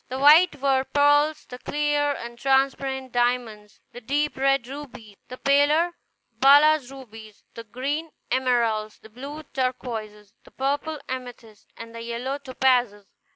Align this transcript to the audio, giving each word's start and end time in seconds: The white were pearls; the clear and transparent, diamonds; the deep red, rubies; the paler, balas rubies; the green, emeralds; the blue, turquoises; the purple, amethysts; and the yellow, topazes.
The 0.09 0.17
white 0.17 0.55
were 0.59 0.83
pearls; 0.83 1.45
the 1.45 1.59
clear 1.59 2.13
and 2.13 2.35
transparent, 2.39 3.11
diamonds; 3.11 3.79
the 3.91 4.01
deep 4.01 4.35
red, 4.35 4.65
rubies; 4.65 5.15
the 5.27 5.37
paler, 5.37 5.91
balas 6.39 6.89
rubies; 6.91 7.43
the 7.53 7.63
green, 7.65 8.09
emeralds; 8.31 8.97
the 8.97 9.09
blue, 9.09 9.43
turquoises; 9.53 10.33
the 10.43 10.49
purple, 10.49 10.99
amethysts; 11.07 11.67
and 11.77 11.93
the 11.93 12.01
yellow, 12.01 12.39
topazes. 12.39 13.05